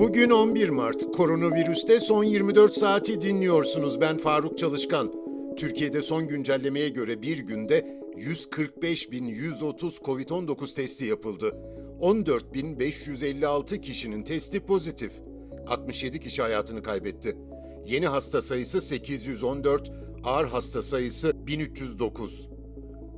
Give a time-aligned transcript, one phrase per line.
[0.00, 1.12] Bugün 11 Mart.
[1.12, 4.00] Koronavirüste son 24 saati dinliyorsunuz.
[4.00, 5.12] Ben Faruk Çalışkan.
[5.56, 11.56] Türkiye'de son güncellemeye göre bir günde 145.130 COVID-19 testi yapıldı.
[12.00, 15.12] 14.556 kişinin testi pozitif.
[15.66, 17.36] 67 kişi hayatını kaybetti.
[17.86, 19.92] Yeni hasta sayısı 814,
[20.24, 22.48] ağır hasta sayısı 1309.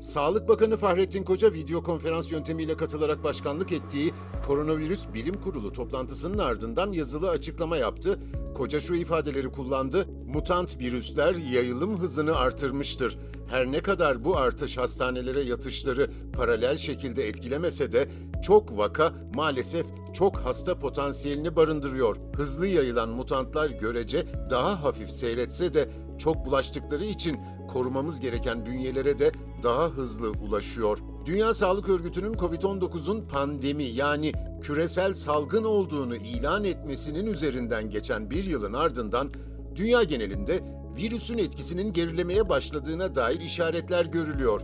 [0.02, 4.12] Sağlık Bakanı Fahrettin Koca video konferans yöntemiyle katılarak başkanlık ettiği
[4.46, 8.18] Koronavirüs Bilim Kurulu toplantısının ardından yazılı açıklama yaptı.
[8.56, 10.06] Koca şu ifadeleri kullandı.
[10.26, 13.18] Mutant virüsler yayılım hızını artırmıştır.
[13.48, 18.08] Her ne kadar bu artış hastanelere yatışları paralel şekilde etkilemese de
[18.42, 22.16] çok vaka maalesef çok hasta potansiyelini barındırıyor.
[22.36, 25.88] Hızlı yayılan mutantlar görece daha hafif seyretse de
[26.18, 27.36] çok bulaştıkları için
[27.72, 30.98] korumamız gereken bünyelere de daha hızlı ulaşıyor.
[31.26, 34.32] Dünya Sağlık Örgütü'nün COVID-19'un pandemi yani
[34.62, 39.30] küresel salgın olduğunu ilan etmesinin üzerinden geçen bir yılın ardından
[39.76, 40.64] dünya genelinde
[40.96, 44.60] virüsün etkisinin gerilemeye başladığına dair işaretler görülüyor.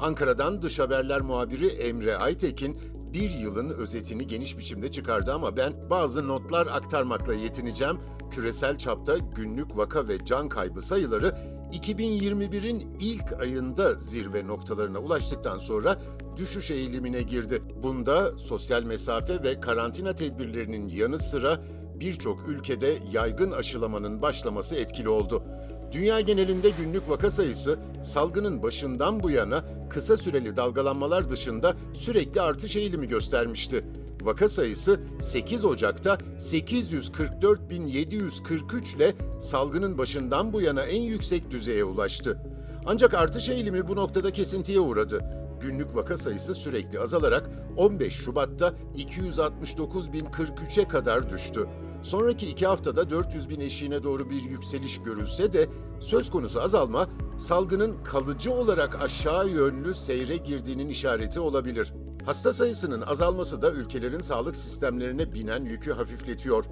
[0.00, 2.78] Ankara'dan Dış Haberler muhabiri Emre Aytekin
[3.12, 7.98] bir yılın özetini geniş biçimde çıkardı ama ben bazı notlar aktarmakla yetineceğim.
[8.30, 15.98] Küresel çapta günlük vaka ve can kaybı sayıları 2021'in ilk ayında zirve noktalarına ulaştıktan sonra
[16.36, 17.62] düşüş eğilimine girdi.
[17.82, 21.60] Bunda sosyal mesafe ve karantina tedbirlerinin yanı sıra
[22.00, 25.42] birçok ülkede yaygın aşılamanın başlaması etkili oldu.
[25.92, 32.76] Dünya genelinde günlük vaka sayısı salgının başından bu yana kısa süreli dalgalanmalar dışında sürekli artış
[32.76, 33.84] eğilimi göstermişti.
[34.22, 42.42] Vaka sayısı 8 Ocak'ta 844.743 ile salgının başından bu yana en yüksek düzeye ulaştı.
[42.86, 45.24] Ancak artış eğilimi bu noktada kesintiye uğradı.
[45.60, 51.66] Günlük vaka sayısı sürekli azalarak 15 Şubat'ta 269.043'e kadar düştü.
[52.02, 55.68] Sonraki iki haftada 400 bin eşiğine doğru bir yükseliş görülse de
[56.00, 57.08] söz konusu azalma
[57.38, 61.92] salgının kalıcı olarak aşağı yönlü seyre girdiğinin işareti olabilir.
[62.28, 66.64] Hasta sayısının azalması da ülkelerin sağlık sistemlerine binen yükü hafifletiyor.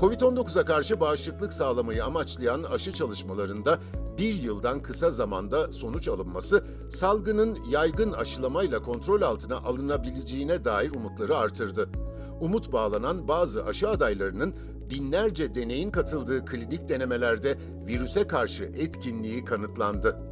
[0.00, 3.78] Covid-19'a karşı bağışıklık sağlamayı amaçlayan aşı çalışmalarında
[4.18, 11.88] bir yıldan kısa zamanda sonuç alınması, salgının yaygın aşılamayla kontrol altına alınabileceğine dair umutları artırdı.
[12.40, 14.54] Umut bağlanan bazı aşı adaylarının
[14.90, 20.31] binlerce deneyin katıldığı klinik denemelerde virüse karşı etkinliği kanıtlandı.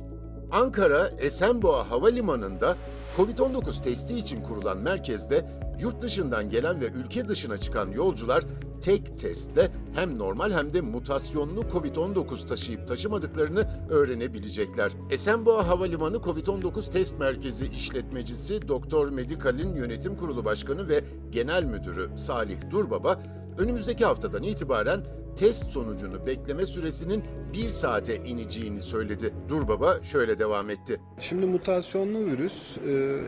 [0.52, 2.76] Ankara Esenboğa Havalimanı'nda
[3.16, 5.44] COVID-19 testi için kurulan merkezde
[5.80, 8.44] yurt dışından gelen ve ülke dışına çıkan yolcular
[8.80, 14.92] tek testle hem normal hem de mutasyonlu COVID-19 taşıyıp taşımadıklarını öğrenebilecekler.
[15.10, 22.58] Esenboğa Havalimanı COVID-19 Test Merkezi işletmecisi Doktor Medikal'in yönetim kurulu başkanı ve genel müdürü Salih
[22.70, 23.22] Durbaba,
[23.58, 25.04] önümüzdeki haftadan itibaren
[25.36, 29.34] test sonucunu bekleme süresinin bir saate ineceğini söyledi.
[29.48, 31.00] Durbaba şöyle devam etti.
[31.18, 33.20] Şimdi mutasyonlu virüs, e,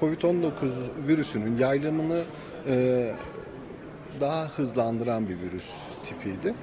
[0.00, 0.50] COVID-19
[1.08, 2.22] virüsünün yayılımını
[2.66, 3.14] e,
[4.20, 6.54] daha hızlandıran bir virüs tipiydi.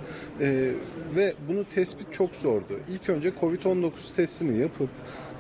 [0.42, 0.72] E,
[1.16, 2.80] ve bunu tespit çok zordu.
[2.90, 4.90] İlk önce COVID-19 testini yapıp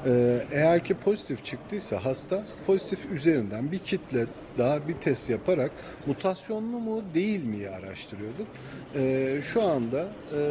[0.05, 4.25] e, eğer ki pozitif çıktıysa hasta pozitif üzerinden bir kitle
[4.57, 5.71] daha bir test yaparak
[6.05, 8.47] mutasyonlu mu değil mi araştırıyorduk.
[8.95, 10.41] E, şu anda e,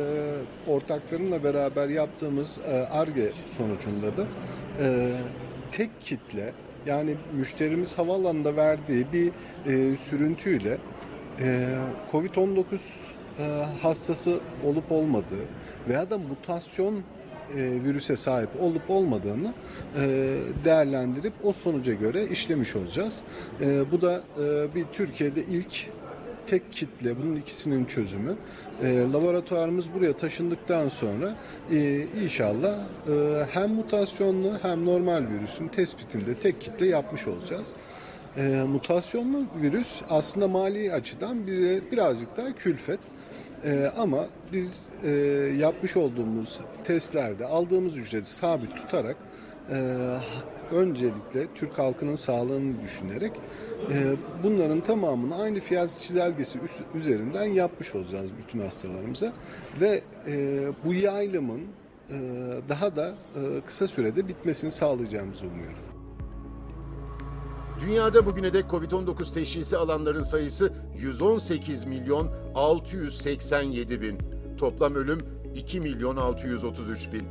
[0.67, 2.59] ortaklarımla beraber yaptığımız
[2.91, 4.27] ARGE sonucunda da
[4.81, 5.11] e,
[5.73, 6.53] tek kitle
[6.87, 9.33] yani müşterimiz havaalanında verdiği bir
[9.67, 10.79] e, sürüntüyle e,
[12.13, 12.65] COVID-19
[13.39, 15.45] e, hastası olup olmadığı
[15.89, 17.03] veya da mutasyon e,
[17.57, 19.55] virüse sahip olup olmadığını
[19.97, 20.35] e,
[20.65, 23.23] değerlendirip o sonuca göre işlemiş olacağız.
[23.93, 24.23] Bu da
[24.75, 25.91] bir Türkiye'de ilk
[26.47, 28.37] tek kitle bunun ikisinin çözümü.
[28.85, 31.35] Laboratuvarımız buraya taşındıktan sonra
[32.23, 32.79] inşallah
[33.51, 37.77] hem mutasyonlu hem normal virüsün tespitinde tek kitle yapmış olacağız.
[38.37, 43.01] E, mutasyonlu virüs aslında mali açıdan bize birazcık daha külfet.
[43.65, 45.11] E, ama biz e,
[45.59, 49.17] yapmış olduğumuz testlerde aldığımız ücreti sabit tutarak
[49.71, 49.75] e,
[50.73, 53.33] öncelikle Türk halkının sağlığını düşünerek
[53.93, 56.59] e, bunların tamamını aynı fiyat çizelgesi
[56.95, 59.33] üzerinden yapmış olacağız bütün hastalarımıza
[59.81, 61.61] ve e, bu yaylımın
[62.11, 62.17] e,
[62.69, 65.94] daha da e, kısa sürede bitmesini sağlayacağımızı umuyorum.
[67.81, 74.19] Dünyada bugüne dek Covid-19 teşhisi alanların sayısı 118 milyon 687 bin.
[74.59, 75.19] Toplam ölüm
[75.55, 77.23] 2 milyon 633 bin.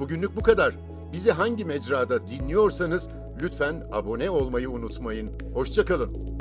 [0.00, 0.74] Bugünlük bu kadar.
[1.12, 3.08] Bizi hangi mecrada dinliyorsanız
[3.42, 5.30] lütfen abone olmayı unutmayın.
[5.54, 6.33] Hoşçakalın.